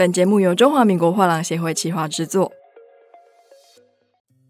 [0.00, 2.50] 本节目由中华民国画廊协会企划制作。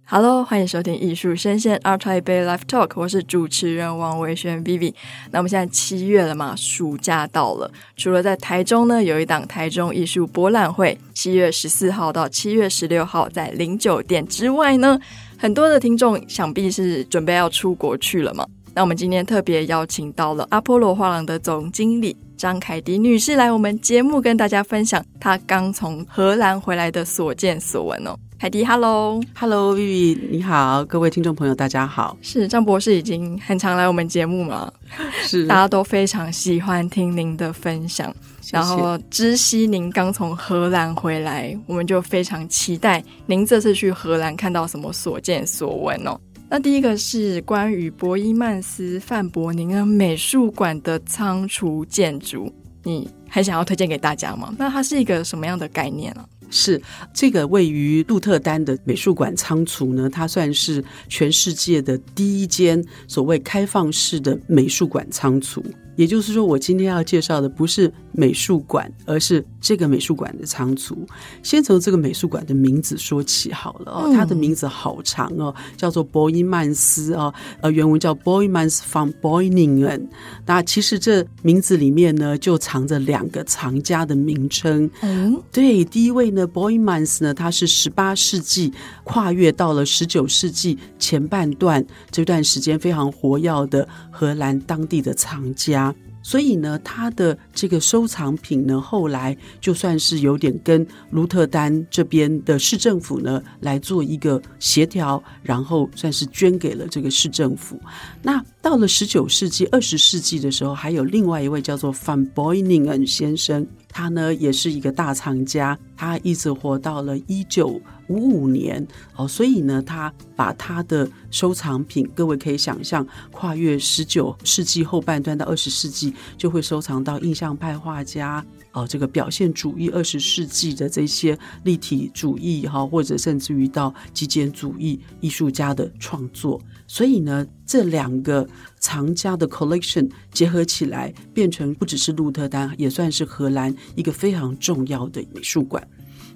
[0.06, 4.94] Hello，欢迎收听艺术声线 Art Taipei Live Talk，我是主持人王维轩 Vivi。
[5.32, 7.68] 那我们现在七月了嘛，暑假到了。
[7.96, 15.00] 除了在台中呢，有一档台中艺术博览会，七月十四号到七月十六号在零酒店之外呢，
[15.36, 18.46] 很多的听众想必是准备要出国去了嘛。
[18.72, 28.16] 那我们今天特别邀请到了阿波罗画廊的总经理张凯迪女士来我们节目，跟大家分享她刚从荷兰回来的所见所闻哦。
[28.38, 32.16] 凯迪，Hello，Hello，Vivi，你好，各位听众朋友，大家好。
[32.22, 34.72] 是张博士已经很常来我们节目嘛？
[35.20, 38.10] 是，大家都非常喜欢听您的分享。
[38.40, 38.56] 谢谢。
[38.56, 46.18] 然后知悉您刚从荷兰回来，我们就非常期待您这次去荷兰看到什么所见所闻哦。
[46.52, 54.52] 那第一个是关于博伊曼斯范伯宁恩美术馆的仓储建筑，你还想要推荐给大家吗？
[54.58, 56.24] 那它是一个什么样的概念呢？
[56.50, 56.82] 是
[57.14, 65.64] 这个位于鹿特丹的美术馆仓储呢，它算是全世界的第一间所谓开放式的美术馆仓储。
[65.96, 71.06] 也就是说，我今天要介绍的不是美术馆，而是这个美术馆的仓储。
[71.42, 80.08] 先从这个美术馆的名字说起好了哦，它的名字好长哦，叫做博伊曼斯哦，呃，原文叫 Boijmans von Boyningen。
[80.46, 84.90] 那其实这名字里面呢，就藏着两个藏家的名称。
[85.02, 88.72] 嗯，对，第一位呢，Boijmans 呢，他是十八世纪
[89.04, 95.89] 跨越到了十九世纪前半段这段时间非常活跃的荷兰当地的藏家。
[96.30, 107.80] 所以呢，他的这个收藏品呢，后来就算是有点跟卢特丹这边的市政府呢来做一个协调，然后算是捐给了这个市政府。
[108.22, 113.66] 那到了十九世纪、二十世纪的时候，还有另外一位叫做 Van Beuningen 先生。
[113.90, 118.86] 他呢也是一个大藏家，他一直活到了一九五五年。
[119.16, 137.46] 哦，所以呢，他把他的收藏品，各位可以想象，跨越十九世纪后半段到二十世纪，就会收藏到印象派画家哦，这个表现主义二十世纪的这些立体主义哈，或者甚至于到极简主义艺术家的创作，所以呢。
[137.70, 138.48] 这两个
[138.80, 145.86] 藏家的 collection 结合起来，变成不只是鹿特丹，也算是荷兰一个非常重要的美术馆。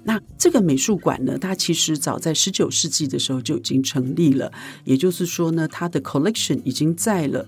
[0.05, 4.49] 那这个美术馆呢，它其实早在十九世纪的时候就已经成立了，
[4.85, 7.45] 也就是说呢，它的 collection 已经在了。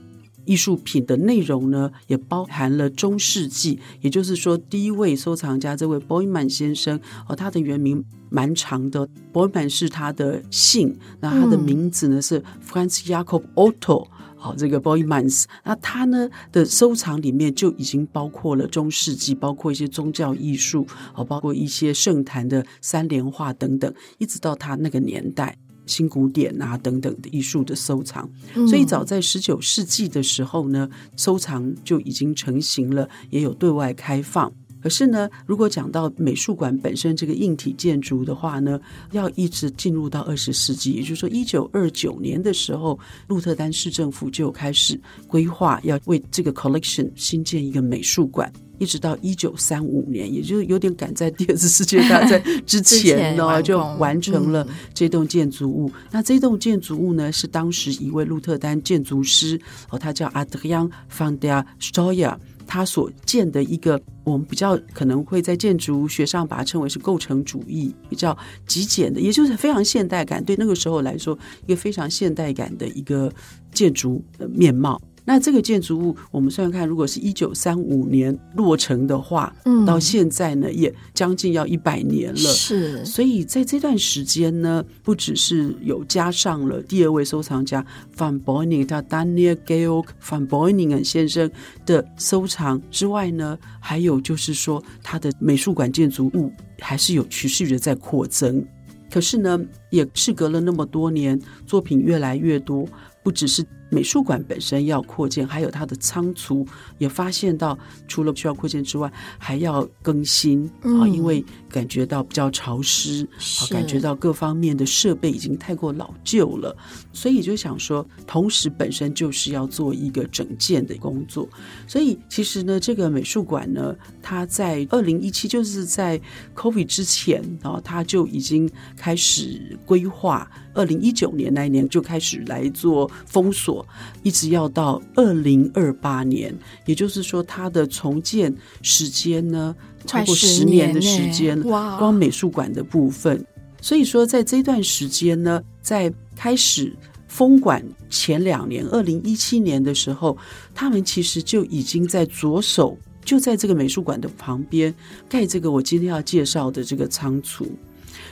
[0.48, 25.58] 艺术品的内容呢，也包含了中世纪，也就是说，第一位收藏家这位 Boijmans 先生哦，他的原名蛮长的，Boijmans 是他的姓，那他的名字呢是 Franz Jakob Otto，好，这个 Boijmans，那他呢的收藏里面就已经包括了中世纪，包括一些宗教艺术，哦，包括一些圣坛的三联画等等，一直到他那个年代。
[25.88, 28.30] 新古典啊等等的艺术的收藏，
[28.68, 34.52] 所以早在十九世纪的时候呢，收藏就已经成型了，也有对外开放。
[34.80, 38.80] 可是呢，如果讲到美术馆本身这个硬体建筑的话呢，
[39.12, 42.98] 要一直进入到二十世纪，也就是说一九二九年的时候，
[43.28, 48.52] 鹿特丹市政府就开始规划要为这个 collection 新建一个美术馆。
[48.80, 55.90] 一直到一九三五年，也就是有点赶在第二次世界大战 之前呢，前就完成了这栋建筑物。
[55.96, 70.44] 嗯、那这栋建筑物呢，是当时一位鹿特丹建筑师哦，他叫 Adriaan van der Stöyer，他所建的一个我们比较可能会在建筑学上把它称为是构成主义，比较极简的，也就是非常现代感。
[70.44, 73.32] 对那个时候来说，一个非常现代感的一个
[73.74, 75.02] 建筑的面貌。
[75.30, 82.38] 那这个建筑物，我们算算看，如果是一九三五年落成的话，嗯，到现在呢，也将近要一百年了。
[82.38, 91.52] 是，所以在这段时间呢，不只是有加上了第二位收藏家 Van Beuningen 叫 Daniel Georg Van Beuningen 先生
[91.86, 96.50] 的收藏之外呢，还有就是说，他的美术馆建筑物
[96.80, 98.66] 还是有持续的在扩增。
[99.12, 99.60] 可是呢，
[99.90, 102.88] 也事隔了那么多年，作品越来越多，
[103.22, 103.66] 不只是。
[103.90, 106.66] 美术馆本身要扩建，还有它的仓储
[106.98, 116.76] 也发现到，除了需要扩建之外，还要更新啊，嗯、因为感觉到比较潮湿，是感觉到各方面的设备已经太过老旧了，
[117.14, 121.48] 所以就想说，同时本身就是要做一个整建的工作。
[121.88, 126.20] 所以其实呢，这个美术馆呢，它在二零一七，就是在
[126.56, 130.50] COVID 之前啊，它就已经开始规划。
[130.78, 133.86] 二零一九年那一年就开始来做封锁，
[134.22, 139.76] 一直要到二零二八年，也就是说，它的重建时间呢，
[140.06, 141.98] 超过十年的时间，哇！
[141.98, 143.44] 光美术馆的部分，
[143.82, 146.96] 所以说在这段时间呢，在开始
[147.28, 150.38] 封馆前两年，二零一七年的时候，
[150.76, 152.96] 他们其实就已经在着手，
[153.26, 154.94] 就在这个美术馆的旁边
[155.28, 157.68] 盖这个我今天要介绍的这个仓储。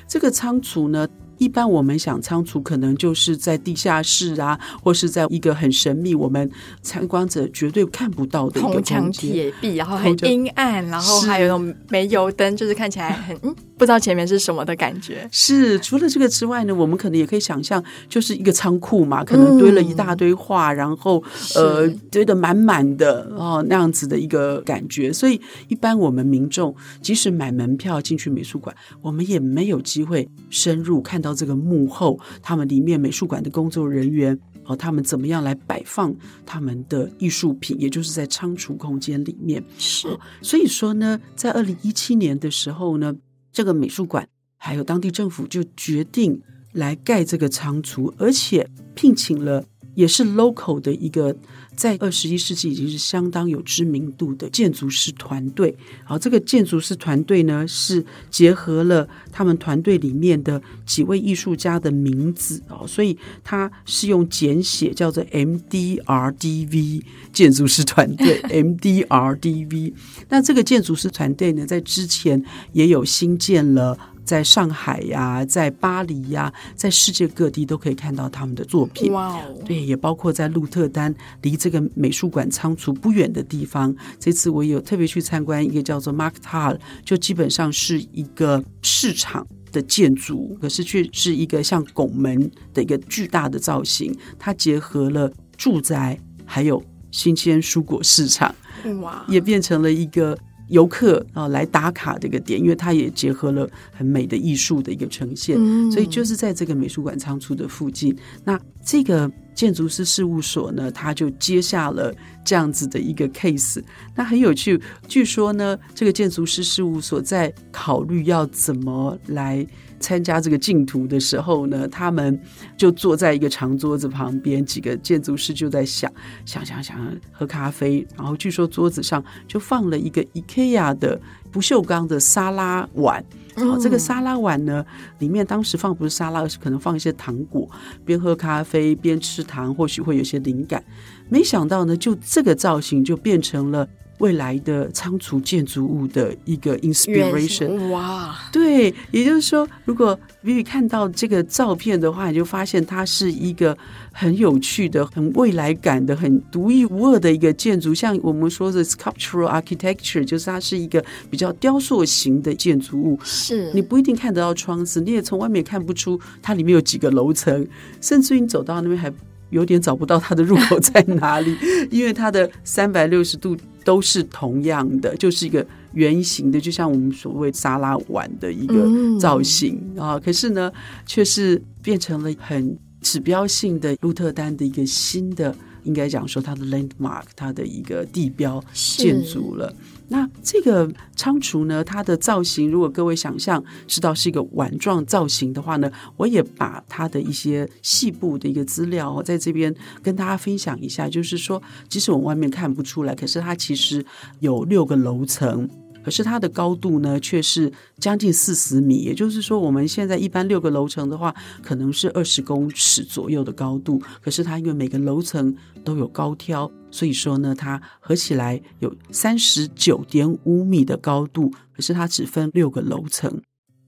[0.08, 6.50] 这个仓储呢，一般我们想仓储可能就是在地下室啊，或是在一个很神秘，我们
[6.82, 15.28] 参观者绝对看不到的一个空墙铁壁，然后很阴暗，然后还有那种煤油灯，就是看起来很嗯，不知道前面是什么的感觉。
[15.32, 21.24] 是除了这个之外呢，我们可能也可以想象，就是一个仓库嘛，可能堆了一大堆画，嗯、然后
[21.56, 25.12] 呃堆得满满的哦那样子的一个感觉。
[25.12, 39.64] 所以一般我们民众即使买门票进去美术馆，我们也没有机会深入看到这个幕后，他们里面美术馆的工作人员哦，他们怎么样来摆放他们的艺术品，也就是在仓储空间里面。
[39.78, 40.08] 是，
[40.42, 43.14] 所以说呢，在二零一七年的时候呢。
[43.56, 46.42] 这个美术馆还有当地政府就决定
[46.74, 49.64] 来盖这个仓储，而且聘请了
[49.94, 51.38] 也是 local 的一个
[51.76, 55.76] 在二十一世纪已经是相当有知名度的建筑师团队。
[56.04, 67.02] 好，这个建筑师团队呢是结合了他们团队里面的几位艺术家的名字哦，所以他是用简写叫做 MDRDV
[67.32, 69.94] 建筑师团队 MDRDV。
[70.30, 72.44] 那这个建筑师团队呢，在之前
[72.74, 73.98] 也有新建了。
[74.26, 79.14] 在上海呀，在巴黎呀，在世界各地都可以看到他们的作品。
[79.14, 79.62] 哇哦！
[79.64, 81.14] 对，也包括在鹿特丹，
[81.44, 83.96] 离这个美术馆仓储不远的地方。
[84.20, 94.14] 这次我有特别去参观一个叫做 Markthal，就基本上是一个市场的建筑，可是却是一个像拱门的一个巨大的造型。
[94.40, 98.54] 它结合了住宅，还有新鲜蔬果市场。
[99.02, 99.24] 哇！
[99.28, 100.36] 也变成了一个。
[100.70, 108.16] 游客啊，来打卡这个点，因为它也结合了很美的艺术的一个呈现，嗯、所以就是在这个美术馆仓储的附近。
[108.44, 112.14] 那这个建筑师事务所呢，他就接下了
[112.46, 113.84] 这样子的一个 case。
[114.16, 119.66] 那很有趣，据说呢，这个建筑师事务所在考虑要怎么来。
[119.98, 122.40] 参加这个竞图的时候呢，他们
[122.78, 126.12] 就坐在一个长桌子旁边，几个建筑师就在想
[126.46, 126.98] 想想想
[127.32, 133.24] 喝咖啡，然后据说桌子上就放了一个 IKEA 的不锈钢的沙拉碗。
[133.56, 134.86] 然后这个沙拉碗呢，
[135.20, 137.70] 里面当时放不是沙拉，而是可能放一些糖果，
[138.06, 140.84] 边喝咖啡边吃糖，或许会有些灵感。
[141.30, 143.88] 没想到呢，就这个造型就变成了。
[144.20, 153.78] 未来的仓储建筑物的一个 inspiration，哇，对，也就是说，如果 Vivi 看到这个照片的话，你就发现它是一个
[154.14, 157.94] 很有趣的、很未来感的、很独一无二的一个建筑。
[157.94, 163.20] 像我们说的 sculptural architecture，就是它是一个比较雕塑型的建筑物。
[163.24, 167.68] 是，你不一定看得到窗子，你也从外面看不出它里面有几个楼层，
[168.00, 169.12] 甚至于你走到那边还
[169.50, 171.58] 有点找不到它的入口在哪里，
[171.92, 173.58] 因为它的三百六十度。
[173.86, 180.20] 都是同样的，就是一个圆形的，就像我们所谓沙拉碗的一个造型啊。
[180.20, 180.70] 可是呢，
[181.06, 185.56] 却是变成了很指标性的鹿特丹的一个新的，
[185.86, 189.74] 应该讲说它的 landmark，它的一个地标建筑了。
[190.10, 199.74] 那这个仓储呢，它的造型，如果各位想象知道是一个碗状造型的话呢，我也把它的一些细部的一个资料在这边
[200.04, 201.10] 跟大家分享一下。
[201.10, 204.06] 就是说，即使我们外面看不出来，可是它其实
[204.42, 205.68] 有六个楼层。
[206.06, 208.98] 可是它的高度呢，却是将近四十米。
[208.98, 211.34] 也就是说，我们现在一般六个楼层的话，
[211.64, 214.00] 可能是二十公尺左右的高度。
[214.22, 221.52] 可是它因为每个楼层都有高挑，所以说呢，它合起来有三十九点五米的高度。
[221.76, 223.42] 可是它只分六个楼层。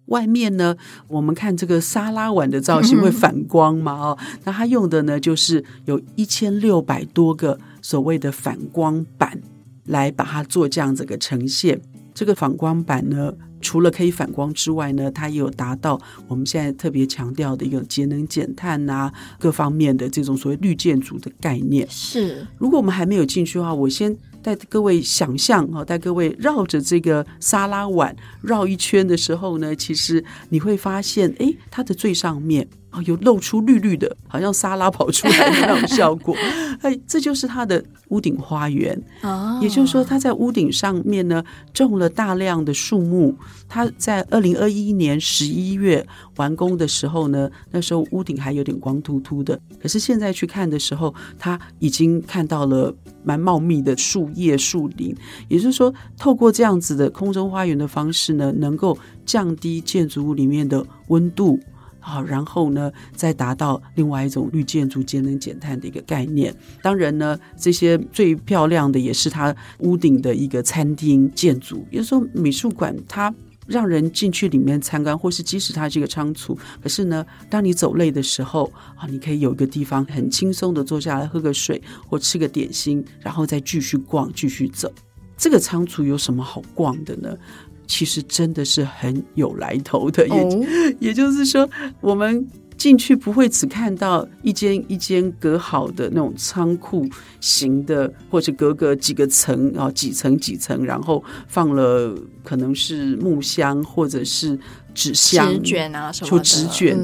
[0.08, 0.76] 外面呢，
[1.10, 3.92] 我们看这个沙拉碗的造型会反 光嘛？
[3.92, 9.42] 哦，那它用的呢，就是有一千六百多个所谓的反光板
[9.84, 11.82] 来把它做这样子个呈现。
[12.18, 13.32] 这个反光板呢，
[13.62, 21.88] 除了可以反光之外呢，它也有达到我们现在特别强调的一个节能减碳啊，各方面的这种所谓绿建筑的概念。
[21.88, 36.36] 是，如果我们还没有进去的话，我先带各位想象啊，带各位绕着这个沙拉碗绕一圈的时候呢，其实你会发现，哎，它的最上面啊，有露出绿绿的，好像沙拉跑出来的那种效果。
[36.82, 39.60] 哎，这就是它的屋顶花园啊。
[39.62, 43.36] 也就是说，它在屋顶上面呢种了大量的树木。
[43.68, 46.06] 它在二零二一年十一月
[46.38, 49.60] 完工的时候呢，那时候屋顶还有点光秃秃的。
[49.82, 55.16] 可是现在去看的时候，它已经看到了蛮茂密的树叶树林。
[55.48, 61.60] 也就是说，透过这样子的空中花园的方式呢，能够降低建筑物里面的温度。
[62.00, 66.56] 好，然后呢，再达到另外一种绿建筑节能减碳的一个概念。
[66.82, 71.86] 当然呢，这些最漂亮的也是它屋顶的一个餐厅建筑。
[71.92, 73.34] 也就是说，美术馆它
[73.68, 84.92] 让人进去里面参观，或是即使它是一个仓储，可是呢，当你走累的时候啊，你可以有一个地方很轻松的坐下来喝个水或吃个点心，然后再继续逛，继续走。
[85.38, 87.38] 这个仓储有什么好逛的呢？
[87.86, 90.68] 其实真的是很有来头的，也、oh.
[91.00, 91.70] 也就是说，
[92.02, 92.46] 我们
[92.78, 97.08] 进去不会只看到一间一间隔好的那种仓库
[97.42, 104.58] 型的，或者隔个几个层啊，几层几层，然后放了可能是木箱或者是
[104.94, 106.98] 纸箱、纸卷啊什么的，纸卷。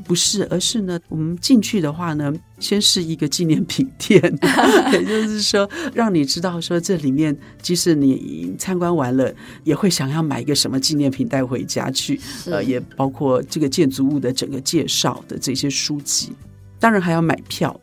[0.00, 4.20] 嗯不是，而是呢，我们进去的话呢，先是一个纪念品店，
[4.92, 12.18] 也就是说，让你知道说这里面，即使你参观完了，也会想要买一个什么纪念品带回家去。
[12.46, 16.32] 呃，也包括这个建筑物的整个介绍的这些书籍，
[16.78, 17.78] 当然还要买票。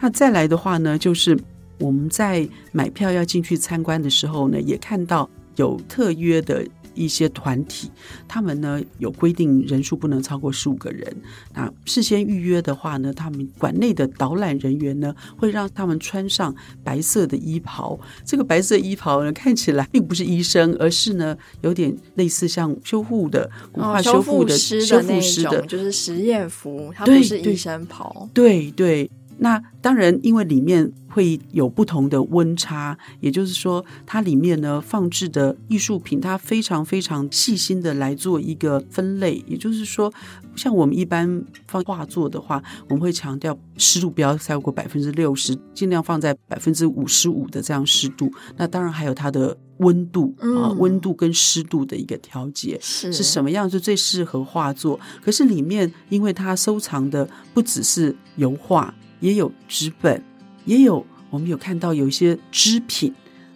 [0.00, 1.38] 那再来的话呢，就是
[1.78, 6.66] 我们在买票要进去参观的时候呢，也看到有特约的。
[6.94, 7.90] 一些团体，
[8.26, 11.14] 他们呢有规定人数不能超过十五个人。
[11.54, 17.98] 那事先预约的话呢，他们馆内的导览人员呢会让他们穿上白色的衣袍。
[18.24, 26.92] 这个白色衣袍呢看起来并不是医生，而是呢有点类似像修护的、古化修复的、修复师的，就是实验服。
[26.94, 28.28] 它不是医生袍。
[28.32, 29.10] 对对。
[29.42, 39.44] 那当然，因为里面会有不同的温差，也就是说，它里面呢放置的艺术品，它非常非常细心的来做一个分类。
[39.48, 40.12] 也就是说，
[40.54, 48.30] 像我们一般放画作的话，我们会强调湿度不要超过百分之六十，尽量放在百分之五十五的这样湿度。
[48.56, 55.00] 那当然还有它的温度啊，温度跟湿度的一个调节是是什么样是最适合画作。
[55.20, 58.94] 可是里面，因为它收藏的不只是油画。
[59.22, 60.22] 也有纸本，
[60.66, 63.14] 也有我们有看到有一些织品，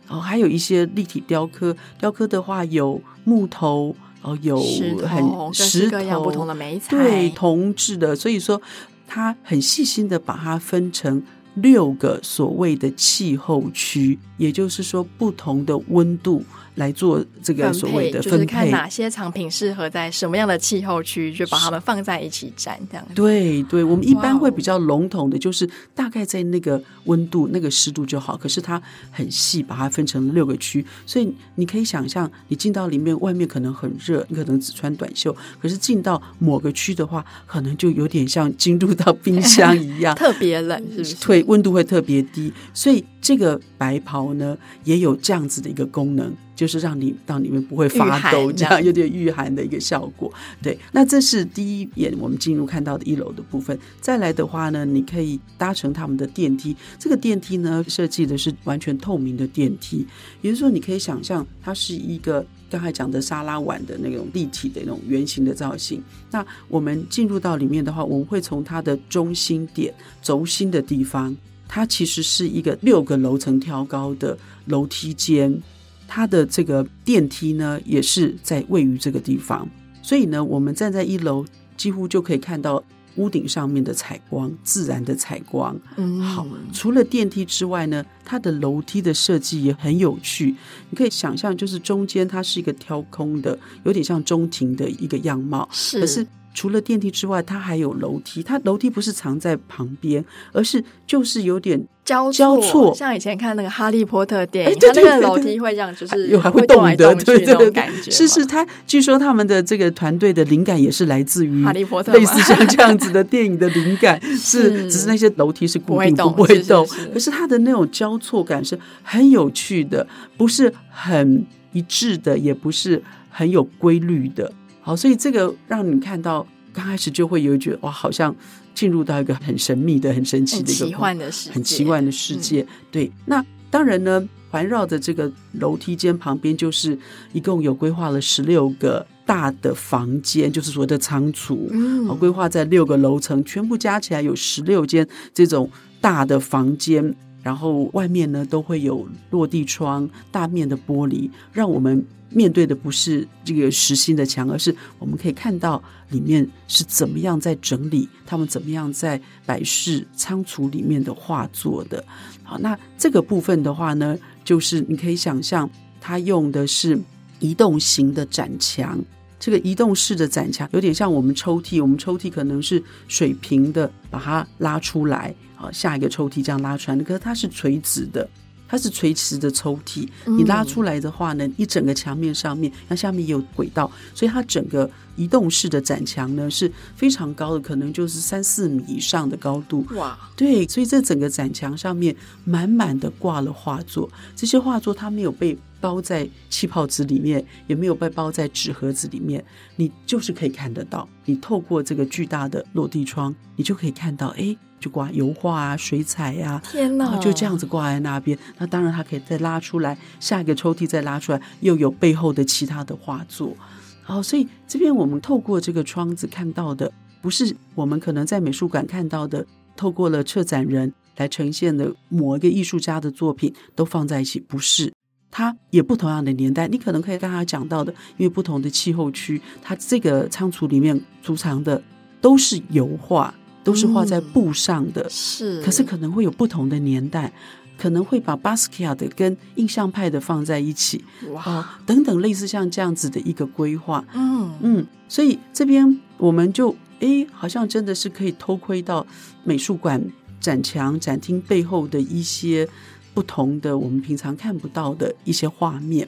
[0.09, 1.77] 哦，还有一些立体雕刻。
[1.99, 8.17] 雕刻的话有木头，哦，有很石头，不同的媒材，对，铜制的。
[8.17, 8.63] 所以说，
[9.07, 11.23] 他很细心的把它分成
[11.57, 16.43] 六个所谓的气候区，也就是说不同的温度。
[16.77, 23.07] 来做这个所谓的分配，就是看哪些藏品适合在什么样的气候区，就把它们放在一起展，这样。
[23.15, 28.37] 对对，我们一般会比较笼统的，就是大概在那个温度、那个湿度就好。
[28.37, 28.81] 可是它
[29.11, 41.15] 很细，把它分成六个区，所以你可以想象，你进到里面，外面可能很热，你可能只穿短袖；可是进到某个区的话，可能就有点像进入到冰箱一样， 特别冷，是不是？
[41.27, 46.33] 对，温度会特别低，所以这个白袍呢，也有这样子的一个功能。
[46.57, 50.33] 就是让你到里面不会发抖，这样有点御寒的一个效果。
[50.63, 53.79] 对，那这是第一眼我们进入看到的一楼的部分。
[54.01, 56.75] 再来的话呢，你可以搭乘他们的电梯。
[56.99, 60.07] 这个电梯呢，设计的是完全透明的电梯，
[60.41, 66.03] 也就是说，你可以想象它是一个刚才讲的沙拉碗的那种立体的那种圆形的造型。
[66.31, 71.37] 那我们进入到里面的话，我们会从它的中心点轴心的地方，
[71.69, 75.63] 它其实是一个六个楼层挑高的楼梯间。
[76.07, 79.69] 它的这个电梯呢，也是在位于这个地方，
[80.03, 81.45] 所以呢，我们站在一楼，
[81.77, 82.83] 几乎就可以看到
[83.17, 85.79] 屋顶上面的采光，自然的采光。
[85.97, 90.55] 嗯，好，除了电梯之外呢，它的楼梯的设计也很有趣。
[90.91, 95.69] 你可以想象，就是中间它是一个挑空的，有点像中庭的一个样貌。
[95.73, 96.27] 是，可是。
[96.55, 98.43] 除了电梯之外，它还有楼梯。
[98.43, 108.11] 它楼梯不是藏在旁边，而是就是有点交交错，像以前看那个《哈利波特》电影，它那个楼梯会这样，就是有还会动的，对对对，感觉。
[108.11, 124.53] 是是，他据说他们的这个团队的灵感也是来自于《哈利波特》，类似像这样子的电影的灵感 是，只是那些楼梯是固定不会动，可是它的那种交错感是很有趣的，不是很一致的，也不是很有规律的。
[124.81, 128.33] 好，所以这个让你看到，刚开始就会有觉得哇，好像
[128.77, 132.61] 进入到一个很神秘的、很神奇的一个很奇幻的世界，很奇幻的世界。
[132.61, 136.97] 嗯、对，那当然呢，环绕着这个楼梯间旁边，就是
[137.33, 147.15] 一共有规划了十六个大的房间，就是所谓的仓储，嗯，规划在六个楼层，全部加起来有十六间这种大的房间，
[147.47, 162.05] 然后外面呢都会有落地窗、大面的玻璃，让我们面对的不是这个实心的墙，而是我们可以看到里面是怎么样在整理，他们怎么样在摆饰仓储里面的画作的。
[162.43, 166.99] 好，那这个部分的话呢，就是你可以想象，它用的是
[167.39, 168.99] 移动型的展墙。
[169.39, 178.29] 这个移动式的展墙有点像我们抽屉，我们抽屉可能是水平的，把它拉出来，好，下一个抽屉这样拉出来，可是它是垂直的。
[178.69, 189.87] 它是垂直的抽屉，你拉出来的话呢，一整个墙面上面，那下面也有轨道，所以它整个移动式的展墙呢是非常高的，可能就是三四米以上的高度。
[189.95, 199.45] 哇，对，所以这整个展墙上面满满的挂了画作，这些画作它没有被包在气泡纸里面，也没有被包在纸盒子里面，
[199.77, 201.09] 你就是可以看得到。
[201.25, 204.57] 你透过这个巨大的落地窗，你就可以看到，哎。
[204.79, 208.39] 就挂油画啊、水彩呀、啊，天哪，然后就这样子挂在那边。
[208.59, 213.57] 那当然，它可以再拉出来，下一个抽屉再拉出来，又有背后的其他的画作。
[214.03, 216.93] 好，所以这边我们透过这个窗子看到的，
[217.23, 224.93] 不是我们可能在美术馆看到的，透过了策展人来呈现的某一个艺术家的作品都放在一起，不是。
[225.31, 231.83] 它也不同样的年代，你可能可以跟他讲到的，因为不同的气候区，它这个仓储里面储藏的
[232.21, 233.35] 都是油画。
[233.67, 235.61] 都是画在布上的，嗯、是。
[235.61, 237.33] 可是可能会有不同的年代，
[237.77, 244.87] 可能会把巴斯克亚的跟印象派的放在一起，哇、呃，等等类似像这样子的一个规划，嗯嗯。
[245.09, 249.05] 所以这边我们就哎，好像真的是可以偷窥到
[249.43, 250.01] 美术馆
[250.39, 252.69] 展墙展厅背后的一些
[253.17, 256.07] 不同的我们平常看不到的一些画面。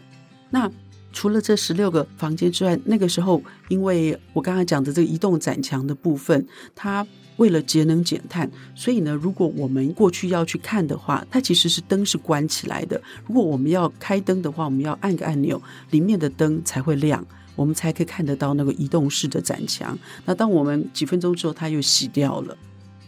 [0.51, 0.71] 那
[1.13, 7.07] 除了这十六个房间之外，那个时候因为我刚才讲的这个移动展墙的部分，它。
[7.39, 13.01] 为了节能减碳，所以呢，如果我们过去要去看的话，它其实是灯是关起来的。
[13.29, 17.25] 如果我们要开灯的话，我们要按个按钮，里面的灯才会亮，
[17.55, 19.97] 我们才可以看得到那个移动式的展墙。
[20.25, 22.57] 那当我们几分钟之后，它又熄掉了。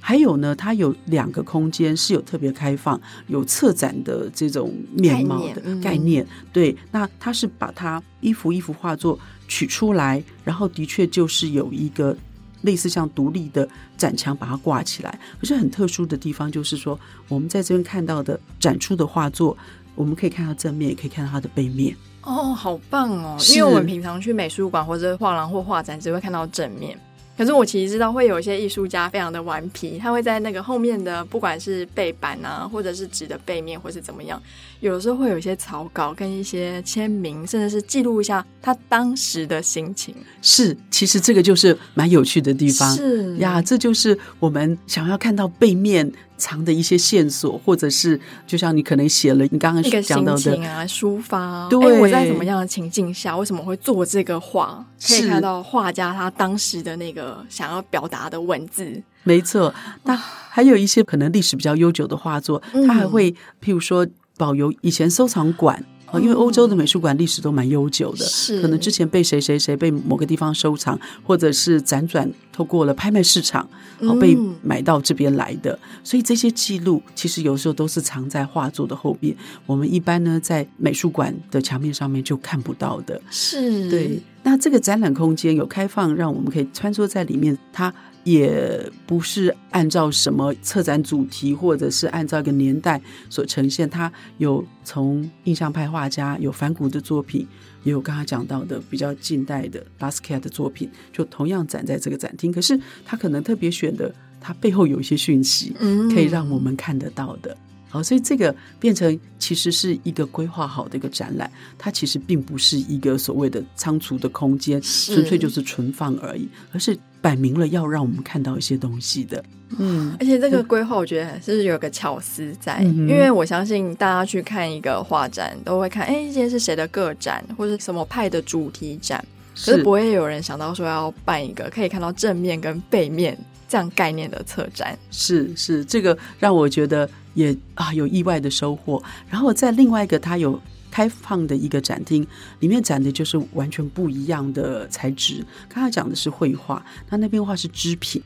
[0.00, 5.80] 还有呢，它有两个空间是有特别开放、有策展的这种面貌的概念。
[5.80, 12.16] 概念对，那它是把它一幅一幅画作取出来，然后的确就是有一个。
[12.62, 13.66] 类似像独立的
[13.96, 15.18] 展墙，把它挂起来。
[15.40, 19.56] 可是很特殊的地方就是说，我们在这边看到的展出的画作，
[19.94, 21.96] 我们可以看到正面，也可以看到它的背面。
[22.20, 23.38] 哦，好棒哦！
[23.54, 26.94] 因为我们平常去美术馆或者画廊或画展，只会看到正面。
[27.40, 34.38] 可是我其实知道会有一些艺术家非常的顽皮，他会在那个后面的不管是背板啊，或者是纸的背面，或是怎么样，
[34.80, 40.14] 有的时候会有一些草稿跟一些签名，甚至是记录一下他当时的心情。
[40.42, 42.94] 是，其实这个就是蛮有趣的地方。
[42.94, 46.12] 是呀，这就是我们想要看到背面。
[46.40, 51.68] 藏的一些线索，或者是就像你可能写了你刚刚讲到的啊，抒发。
[51.68, 54.84] 对、欸，我在什么样的情境下，为什么会做这个画？
[55.06, 59.00] 可以看到画家他当时的那个想要表达的文字。
[59.22, 59.72] 没错，
[60.04, 63.30] 那还有一些可能历史比较悠久的画作，他、嗯、还会
[63.62, 64.06] 譬如说
[64.38, 65.84] 保留以前收藏馆。
[66.18, 73.68] 因为欧洲的美术馆历史都蛮悠久的，是可能之前被谁谁谁被某个地方收藏，或者是辗转透过了拍卖市场，
[74.06, 75.78] 好被买到这边来的。
[76.02, 83.20] 所以这些记录其实有时候都是藏在画作的后面，我们一般呢在美术馆的墙面上面就看不到的。
[83.30, 84.20] 是，对。
[84.42, 87.92] 那这个展览空间有开放，让我们可以穿梭在里面，它。
[88.24, 93.88] 也不是按照什么策展主题，或者是按照一个年代所呈现。
[93.88, 97.46] 它有从印象派画家有梵谷的作品，
[97.82, 102.52] 也有刚刚讲到的比较近代的巴斯克亚的作品，就同样展在这个展厅。
[102.52, 105.74] 可是他可能特别选的，它背后有一些讯息，
[106.12, 107.56] 可以让我们看得到的。
[107.88, 116.96] 好，所以这个变成其实是一个规划好的一个展览，它其实并不是一个所谓的仓储的空间，纯粹就是存放而已，而是。
[117.20, 119.44] 摆明了要让我们看到一些东西的，
[119.78, 129.22] 嗯，而且这个规划我觉得是有个巧思在，嗯，因为我相信大家去看一个画展都会看，哎，今天是谁的个展，或是什么派的主题展，
[129.54, 133.36] 可是不会有人想到说要办一个可以看到正面跟背面
[133.68, 140.60] 这样概念的策展，是是，这个让我觉得也啊有意外的收获，然后在另外一个它有。
[140.90, 142.26] 开放的一个展厅，
[142.58, 145.44] 里面展的就是完全不一样的材质。
[145.68, 148.22] 刚才讲的是绘画，那那边画是织品。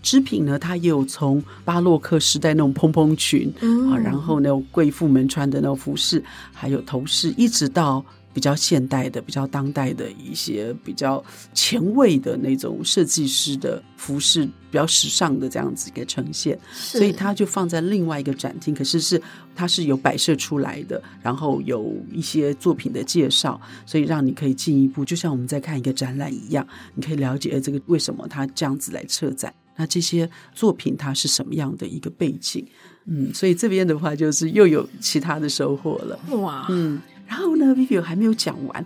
[0.00, 3.52] 织品呢，它也有从巴洛克时代那种蓬蓬裙
[3.90, 8.04] 啊，然后那种贵妇们穿的那种服饰，还有头饰，一直到
[8.38, 11.20] 比较现代的、比较当代的一些比较
[11.52, 18.72] 前卫的那种设计师的服饰，比较时尚的这样子一个呈现，所以它就放在另外一个展厅。
[18.72, 19.20] 可是是
[19.56, 29.52] 它是有摆设出来的，然后有一些作品的介绍，所以让你可以进一步，就像我们在看一个展览一样，你可以了解这个为什么它这样子来策展。
[29.74, 32.64] 那这些作品它是什么样的一个背景？
[33.06, 36.16] 嗯，所以这边的话就是又有其他的收获了。
[36.36, 37.00] 哇，嗯。
[37.28, 38.84] 然后呢，Vivi 还没有讲完，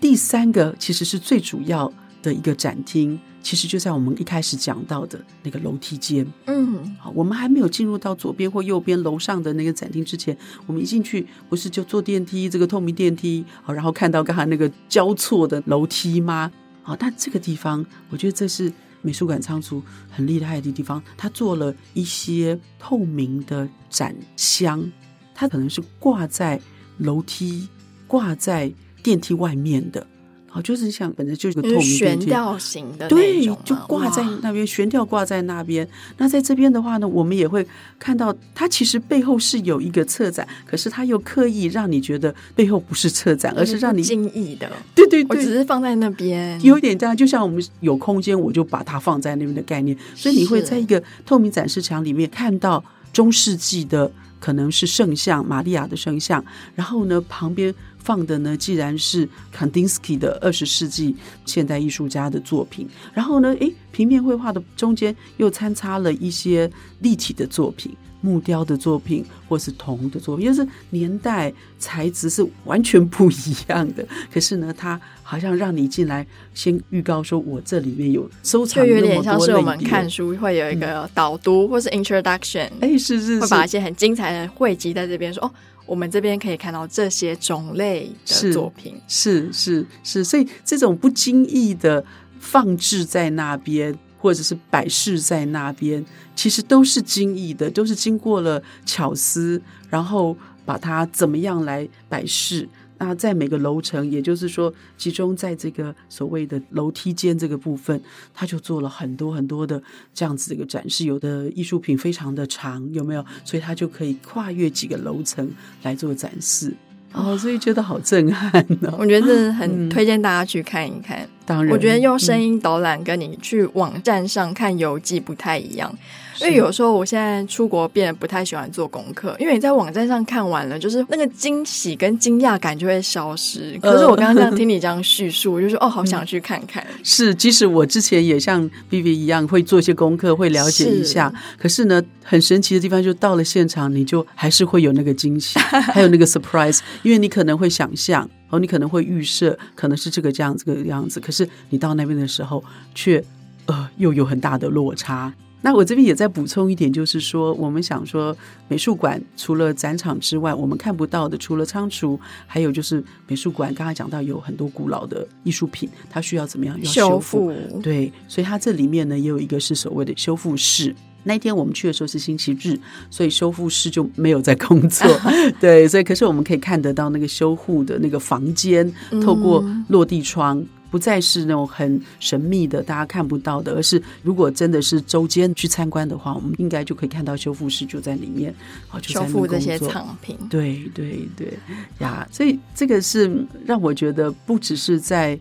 [0.00, 6.26] 第三个其实是最主要的一个展厅，其实就在我们一开始讲到的那个楼梯间。
[6.46, 16.50] 嗯，好，我们还没有进入到左边或右边楼上的那个展厅之前，我们一进去不是就坐电梯，这个透明电梯，好，然后看到刚才那个交错的楼梯吗？
[16.82, 18.72] 好，但这个地方，我觉得这是
[19.02, 24.90] 美术馆仓储很厉害的地方，它做了一些透明的展箱，
[25.34, 26.60] 它可能是挂在
[26.98, 27.68] 楼梯。
[28.10, 28.72] 挂在
[29.04, 30.04] 电梯外面的，
[30.48, 35.88] 好，就是像本来就是个透明悬吊型的，对，就挂在那边，悬吊挂在那边。
[36.18, 37.64] 那在这边的话呢，我们也会
[38.00, 44.68] 看到，它其实背后是有一个策展，可是它又刻意让你觉得背后不是策展，而是让你惊异的。
[44.92, 49.96] 对对对，我只是放在那边，有点这样，就像我们有空间，我就把它放在那边的概念。
[50.16, 56.44] 所以你会在一个透明展示墙里面看到中世纪的，可能是圣像玛利亚的圣像，
[56.74, 57.74] 然后呢，旁边。
[58.02, 66.68] 放的呢，既然是卡丁斯基的二十世纪现代艺术家的作品，然后呢，诶，平面绘画的中间又参差了一些
[67.00, 67.94] 立体的作品。
[68.20, 74.06] 木雕的作品，或是铜的作品，就是年代材质是完全不一样的。
[74.32, 85.50] 可是呢，它好像让你进来，先预告说，我这里面有收藏，就有点像是我们看书 会有一个导读，或是 introduction，哎，是是是，会把一些很精彩的汇集在这边，说哦，
[85.86, 92.04] 我们这边可以看到这些种类的作品，是是是，所以这种不经意的
[92.38, 93.96] 放置在那边。
[94.20, 96.04] 或者是摆饰在那边，
[96.36, 102.68] 其实都是精益的，都是经过了巧思，然后把它怎么样来摆饰。
[103.02, 107.98] 那在每个楼层，也就是说，集中在这个所谓的楼梯间这个部分，
[108.34, 111.06] 他就做了很多很多的这样子的一个展示。
[111.06, 113.24] 有的艺术品非常的长，有没有？
[113.42, 115.50] 所以他就可以跨越几个楼层
[115.82, 116.74] 来做展示。
[117.12, 118.96] 哦，所以觉得好震撼呢、哦。
[118.98, 121.20] 我觉得很推荐大家去看一看。
[121.20, 125.92] 嗯、当然，我觉得用声音导览跟你去网站上看游记不太一样。
[126.40, 133.78] 因为有时候我现在出国变得不太喜欢做功课，因为你在网站上看完了，就是那个惊喜跟惊讶感就会消失。
[133.82, 136.82] 可是我刚刚这样听 你这样叙述，我就说哦，好想去看看。
[137.02, 141.28] 是，即使我之前也像 Vivi 一样会做一些功课，会了解一下。
[141.28, 145.58] 是可是呢，很神奇的地方就到了现场，你就还是会有那个惊喜，
[145.92, 151.18] 还有那个 surprise，因为你可能会想象，哦，你可能会预设可能是这个这样子，这个样子。
[151.18, 152.62] 可是你到那边的时候，
[152.94, 153.24] 却
[153.66, 155.32] 呃又有很大的落差。
[155.62, 158.34] 那我这边也再补充一点，就是说，我们想说，
[158.66, 166.90] 美术馆除了展场之外，我们看不到的，除了仓储，还有就是美术馆刚才讲到有很多古老的艺术品，它需要怎么样要？
[166.90, 167.52] 修复。
[167.82, 170.96] 对，所以它这里面呢也有一个是所谓的修复室。
[171.24, 172.78] 那一天我们去的时候是星期日，
[173.10, 175.06] 所以修复师就没有在工作。
[175.60, 180.58] 对，所以可是我们可以看得到那个修复的那个房间，透过落地窗。
[180.58, 188.52] 嗯不再是那种很神秘的，大家看不到的，而是如果真的是周间去参观的话，我们应该就可以看到修复师就在里面，
[188.90, 189.14] 哦，就。
[189.14, 190.36] 修复这些藏品。
[190.50, 191.56] 对对对
[192.00, 195.38] 呀，所以这个是让我觉得不只是在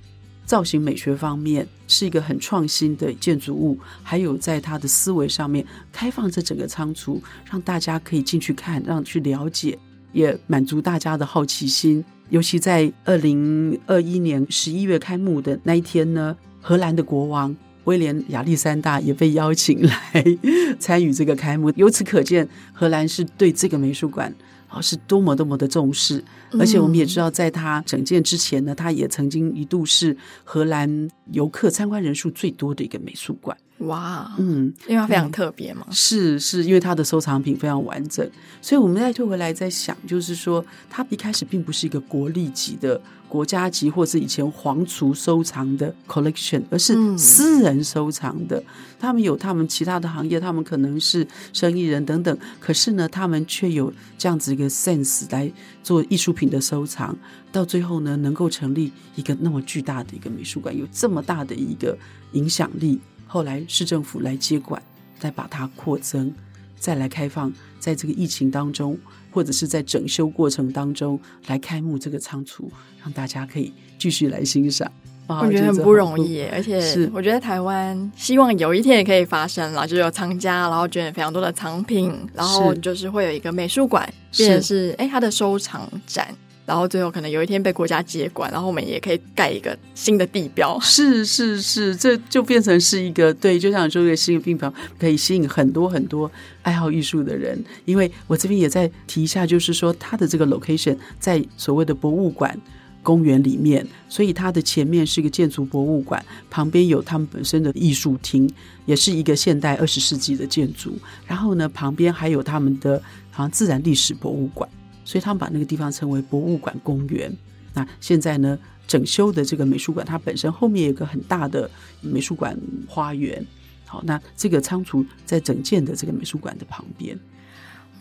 [0.49, 9.77] 造型美学方面是一个很创新的建筑物，还有在他的思维上面开放这整个仓储，让大家可以进去看，让去了解，
[10.12, 12.03] 也满足大家的好奇心。
[12.29, 20.25] 尤其在二零二一年十一月开幕的那一天呢，荷兰的国王威廉亚历山大也被邀请来
[20.79, 21.71] 参与这个开幕。
[21.75, 24.33] 由此可见，荷兰是对这个美术馆
[24.69, 26.23] 啊是多么多么的重视。
[26.58, 33.58] 而且我们也知道，在他整建之前呢，他也曾经一度是荷兰游客参观人数最多的一个美术馆。
[33.80, 38.30] 哇，嗯，因为它非常特别嘛，是是，因为它的收藏品非常完整，
[38.62, 48.58] 所以我们再退回来再想，就是说，它一开始并不是一个国立级的、国家级，或是以前皇族收藏的 collection，而是私人收藏的。
[48.58, 48.65] 嗯、
[49.00, 55.50] 他们有他们其他的行业，他们可能是生意人等等，可是呢，他们却有这样子一个 sense 来
[55.82, 57.18] 做艺术品的收藏，
[57.50, 61.98] 到最后呢，能够成立一个那么巨大的一个美术馆，有这么大的一个
[62.34, 63.00] 影响力。
[63.32, 64.82] 后来市政府来接管，
[65.20, 66.34] 再把它扩增，
[66.80, 68.98] 再来开放，在这个疫情当中，
[69.30, 72.72] 或者是在整修过程当中来开幕这个仓储，
[73.04, 74.92] 让大家可以继续来欣赏。
[75.28, 86.36] 我觉得很不容易，而且是我觉得台湾希望有一天也可以发生了，就有藏家，然后捐非常多的藏品，然后就是会有一个美术馆，变成是哎它的收藏展。
[86.69, 90.79] 然后最后可能有一天被国家接管，然后我们也可以盖一个新的地标。
[90.79, 97.60] 是是是，这就变成是一个对，就像你说的新的地标，可以吸引很多很多爱好艺术的人。
[97.86, 102.55] 因为我这边也在提一下，就是说它的这个 location 在所谓的博物馆
[103.01, 108.47] 公园里面，所以它的前面是一个建筑博物馆，旁边有他们本身的艺术厅，
[108.86, 110.95] 也是一个现代二十世纪的建筑。
[111.25, 113.01] 然后呢，旁边还有他们的
[113.32, 114.69] 好像自然历史博物馆。
[115.10, 117.36] 所以他们把那个地方称为博物馆公园。
[117.74, 118.56] 那现在呢，
[118.88, 121.67] 整修的这个美术馆，它本身后面有一个很大的
[122.00, 122.56] 美术馆
[122.88, 123.43] 花园。
[123.88, 127.17] 好，那这个仓储在整建的这个美术馆的旁边。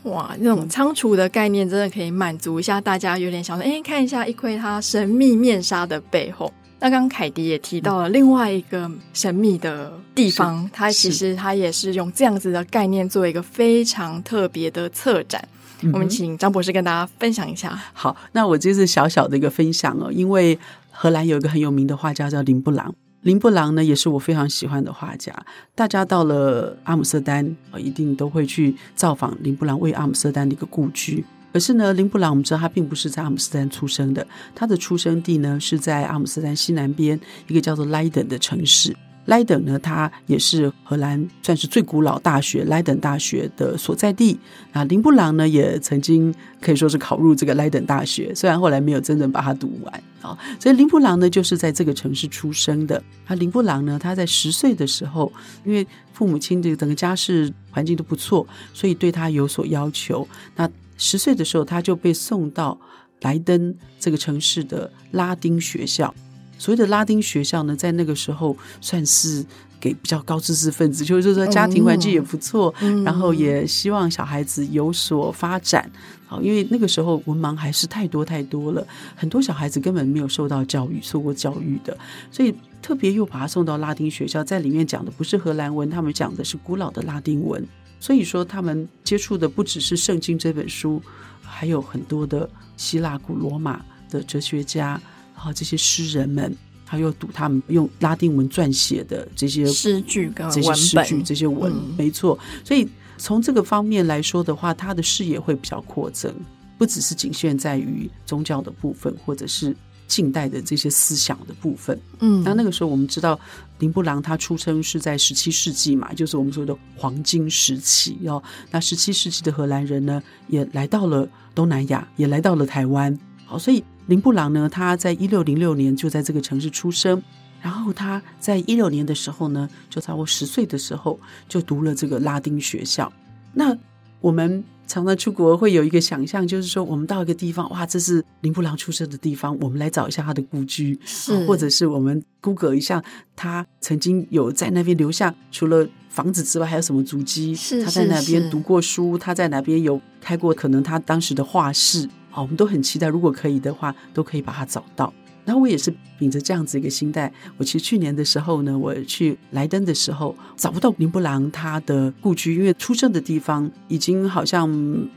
[0.03, 6.53] 哇，那种仓储的概念真的可以满足一下大家，有点想说，哎，看一下一窥它神秘面纱的背后。
[6.79, 15.49] 那刚刚凯迪也提到了另外一个神秘的地方，它其实它也是用这样子的概念做一个非常特别的策展。
[15.93, 17.71] 我们请张博士跟大家分享一下。
[17.73, 20.59] 嗯、好，那我这是小小的一个分享哦，因为
[20.91, 25.33] 荷兰有一个很有名的画家叫林布朗，林布朗呢也是我非常喜欢的画家。
[25.75, 31.25] 大家到了阿姆斯特丹，一定都会去造访林布朗为阿姆斯特丹的一个故居。
[31.53, 38.95] 可是呢，林布朗我们知道他并不是在阿姆斯特丹出生的，他的出生地呢是在阿姆斯特丹西南边一个叫做莱登的城市。
[39.29, 44.39] 莱登呢，它也是荷兰算是最古老大学莱登大学的所在地。
[44.73, 50.03] 啊，林布朗呢也曾经可以说是考入这个莱登大学，虽然后来没有真正把它读完。
[50.23, 53.03] 啊，所以林布朗呢就是在这个城市出生的。
[53.27, 55.31] 啊，林布朗呢，他在十岁的时候，
[55.63, 60.27] 因为父母亲这个整个家世环境都不错，所以对他有所要求。
[60.57, 62.77] 那十岁的时候，他就被送到
[63.21, 66.15] 莱登这个城市的拉丁学校。
[66.59, 69.45] 所谓的拉丁学校呢，在那个时候算是
[69.81, 75.89] 给比较高知识分子，就是说家庭环境也不错，嗯、然后也希望小孩子有所发展。
[76.27, 81.97] 好，因为那个时候文盲还是太多太多了，很多小孩子根本没有受到教育、受过教育的，
[82.31, 87.67] 所以特别又把他送到拉丁学校，在里面讲的不是荷兰文，他们讲的是古老的拉丁文。
[88.01, 91.03] 所以说，他们接触的不只是圣经这本书，
[91.43, 95.01] 还有很多的希腊、古罗马的哲学家。
[95.39, 96.53] 然后这些诗人们，
[96.85, 102.37] 他又读他们用拉丁文撰写的这些诗句跟这些诗句、这些文，嗯、没错。
[102.65, 106.35] 所以从这个方面来说的话，他的视野会比较扩增，
[106.77, 109.73] 不只是仅限在于宗教的部分，或者是
[110.09, 111.97] 近代的这些思想的部分。
[112.19, 113.39] 嗯，那那个时候我们知道
[113.79, 118.43] 林布朗他出生是在十七世纪嘛，就是我们说的黄金时期哦。
[118.73, 123.17] 那十七世纪的荷兰人呢，也来到了东南亚，也来到了台湾。
[123.47, 123.85] 好，所以。
[124.09, 127.23] 林布朗呢，他在一六零六年就在这个城市出生，
[127.61, 133.13] 然后他在一六年的时候呢，就在我十岁的时候就读了这个拉丁学校。
[133.53, 133.77] 那
[134.23, 143.05] 我们常常出国会有一个想象，就是说我们到一个地方，哇，这是林布朗出生的地方，我们来找一下他的故居，是或者是我们 Google 一下
[143.37, 147.55] 他曾经有在那边留下除了房子之外还有什么足迹？
[147.55, 149.19] 是他在哪边读过书？
[149.19, 152.09] 他在哪边有开过可能他当时的画室？
[152.31, 155.13] 好，我们都很期待，如果可以的话，都可以把它找到。
[155.45, 164.71] 然后我也是秉着这样子一个心态，我其实去年的时候呢，我去莱登的时候找不到林布朗他的故居，因为出生的地方已经好像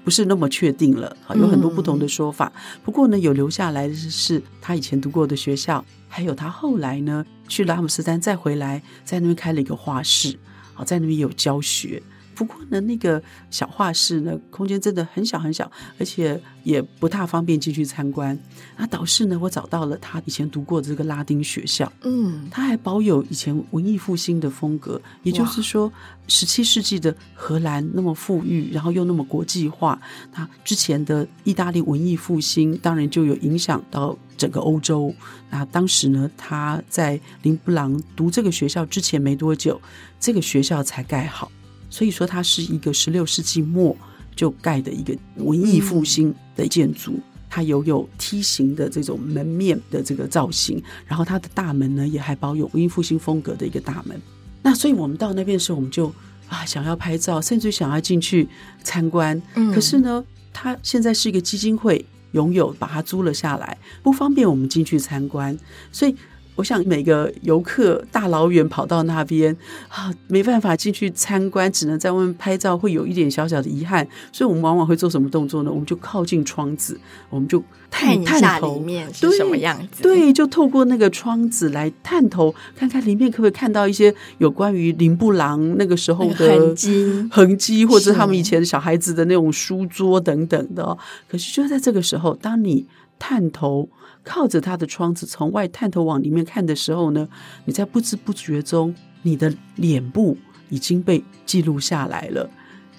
[0.05, 2.49] 不是那么确定了，好，有很多不同的说法。
[2.55, 10.39] 嗯、不过呢，有留下来的是他以前读过的学校，还有他后来呢去了阿姆斯丹再回来，在那边开了一个画室，
[10.73, 12.01] 好，在那边有教学。
[12.41, 18.35] 不过呢，那个小画室呢，空间真的很小很小，而且也不太方便进去参观。
[18.75, 25.93] 那导师呢，我找到了他以前读过的这个拉丁学校，嗯，他还保有以前文艺复兴的风格，也就是说，
[26.27, 30.01] 十七世纪的荷兰那么富裕，然后又那么国际化。
[30.33, 35.13] 那之前的意大利文艺复兴，当然就有影响到整个欧洲。
[35.51, 39.79] 那当时呢，他在林布朗读这个学校之前没多久，
[40.19, 41.51] 这个学校才盖好。
[41.91, 43.95] 所以说，它是一个十六世纪末
[44.35, 47.19] 就盖的一个文艺复兴的建筑。
[47.53, 54.17] 它有有梯形的这种门面的这个造型，然后它的大门呢也还保有文艺复兴风格的一个大门。
[54.61, 56.07] 那所以我们到那边的时候，我们就
[56.47, 58.47] 啊想要拍照，甚至想要进去
[58.83, 59.39] 参观。
[59.73, 60.23] 可是呢，
[60.53, 65.57] 它现在是一个基金会拥有，把它租了下来，不方便我们进去参观。
[65.91, 66.15] 所以
[66.55, 69.55] 我想每个游客大老远跑到那边
[69.87, 74.07] 啊，没办法进去参观，只能在外面拍照，会有一点小小的遗憾。
[74.31, 75.71] 所以我们往往会做什么动作呢？
[75.71, 80.03] 我们就靠近窗子，我们就探看一下里面是什么样子。
[80.03, 90.95] 对，对，就透过那个窗子来探头，看看里面可不可以看到一些有关于林布朗那个时候的痕迹、痕迹，或者他们以前小孩子的那种书桌等等的。
[91.27, 92.85] 可是就在这个时候，当你
[93.17, 93.89] 探头。
[94.23, 97.27] 靠着他的窗子从外探头往里面看的时候呢，
[97.65, 100.37] 你在不知不觉中，你的脸部
[100.69, 102.49] 已经被记录下来了。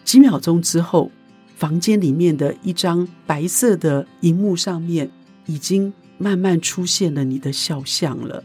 [0.05, 1.11] 几秒钟之后，
[1.57, 5.11] 房间里面的一张白色的荧幕上面，
[5.47, 8.43] 已经慢慢出现了你的肖像了。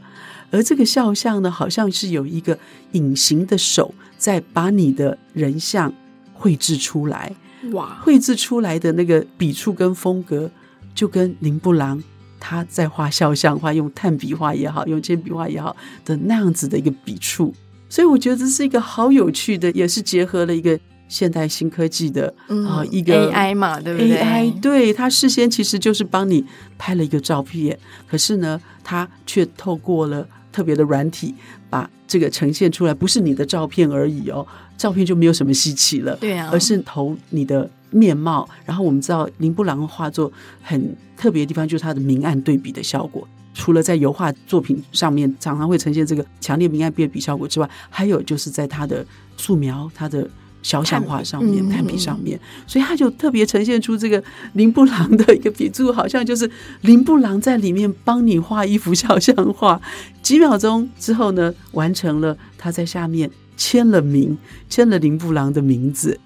[0.51, 2.57] 而这个肖像呢，好像是有一个
[2.91, 5.91] 隐形的手在把你的人像
[6.33, 7.35] 绘制出来。
[7.73, 7.99] 哇！
[8.01, 10.49] 绘制出来的那个笔触跟风格，
[10.93, 12.01] 就跟林布朗。
[12.39, 17.53] 他在画肖像画，用炭笔画也好，用铅笔画也好的那样子的一个笔触，
[17.89, 26.45] 所以我觉得这是一个好有趣的，也是结合了一个现代新科技的啊、嗯呃、一个 AI 嘛，对不对？AI 对，他事先其实就是帮你
[26.77, 31.33] 拍了一个照片，可是呢，他却透过了特别的软体
[31.69, 34.45] 把这个呈现出来，不是你的照片而已哦，
[34.77, 37.69] 照片就没有什么稀奇了，对啊，而是投你的。
[37.89, 40.29] 面貌，然后我们知道林布朗的画作
[40.61, 43.25] 很特别的地方，就是它的明暗对比的效果。
[43.53, 49.05] 除了在油画作品上面常常会呈现这个强烈明暗对比效果之外，还有就是在他的
[49.37, 50.29] 素描、他的
[50.61, 52.37] 肖像画上面、炭笔上面，
[52.67, 59.81] 所以他就特别呈现出这个林布朗的一个笔触，好像就是林布朗在里面帮你画一幅肖像画。
[60.21, 64.37] 几秒钟之后呢，完成了，他在下面签了名，
[64.69, 66.17] 签了林布朗的名字。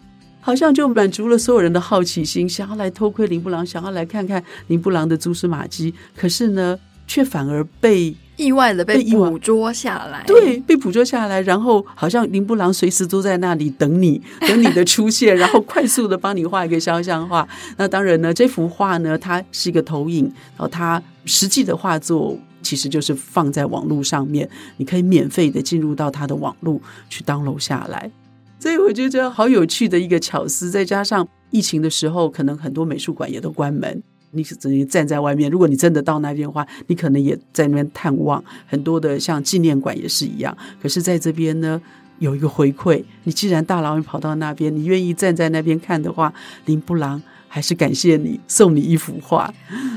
[0.43, 5.93] 好像就满足了所有人的好奇心，想要来偷窥林布朗，想要来看看林布朗的蛛丝马迹。
[6.15, 10.23] 可是呢，却反而被意外的被捕捉下来。
[10.25, 17.47] 对，被捕捉下来，然后好像林布朗随时都在那里等你， 等你的出现，然后快速的帮你画一个肖像画。
[17.77, 20.25] 那当然呢，这幅画呢，它是一个投影，
[20.57, 28.11] 然后它实际的画作其实就是放在网络上面，你可以免费的进入到它的网络去登录下来。
[28.59, 35.49] 所以我觉得好有趣的一个巧思，再加上疫情的时候，可能很多美术馆也都关门，你只能站在外面。
[35.49, 40.55] 如果你真的到那边的话，你可能也在那边探望很多的，像纪念馆也是一样。
[40.81, 41.81] 可是在这边呢，
[42.19, 46.33] 有一个回馈，你既然大老远跑到那边，你愿意站在那边看的话，
[46.65, 47.21] 林布朗。
[47.53, 49.53] 还是感谢你送你一幅画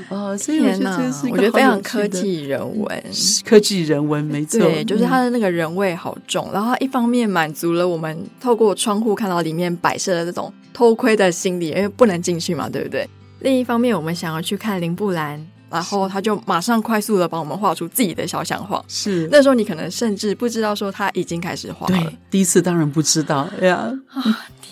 [0.08, 3.04] 哦，所以我觉得这是我觉得非常科技人文，
[3.44, 6.48] 科技人文没错，对，就是它的那个人味好重。
[6.50, 13.08] 嗯、然后它一方面满足了我们透过窗户看到里面摆设的这种偷窥的心理，因为不能进去嘛，对不对？
[13.38, 15.46] 另一方面，我们想要去看林布兰。
[15.70, 18.84] 然后他就马上快速的帮我们画出自己的肖像画。
[18.86, 22.00] 是那时候你可能甚至不知道说他已经开始画了。
[22.00, 23.92] 对，第一次当然不知道呀。
[24.08, 24.22] 啊，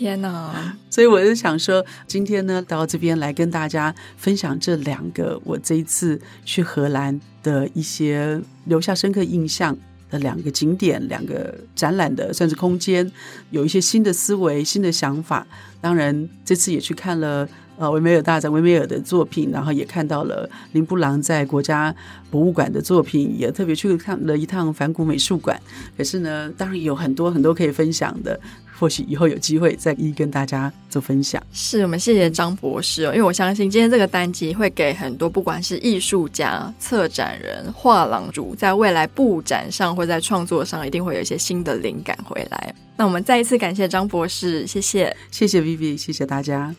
[0.02, 0.76] 天哪！
[0.90, 9.76] 所以我就想说，今天呢到这边来跟大家分享这两个我这一次去荷兰的一些留下深刻印象
[10.10, 13.08] 的两个景点、两个展览的算是空间，
[13.50, 15.46] 有一些新的思维、新的想法。
[15.80, 17.48] 当然这次也去看了。
[17.78, 21.92] 呃，维梅尔大展，维梅尔的作品，然后也看到了林布朗在国家
[22.30, 25.58] 博物馆的作品，也特别去看了一趟梵谷美术馆。
[25.96, 28.38] 可是呢，当然有很多很多可以分享的，
[28.82, 31.40] 或许以后有机会再一一跟大家做分享。
[31.52, 42.74] 是我们谢谢张博士哦，因为我相信今天这个单集会给很多不管是艺术家、策展人、画廊主，在未来布展上或在创作上，一定会有一些新的灵感回来。
[42.96, 46.74] 那我们再一次感谢张博士，谢谢，谢谢 Vivi，谢谢大家。